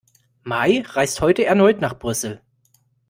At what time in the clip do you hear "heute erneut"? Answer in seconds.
1.21-1.79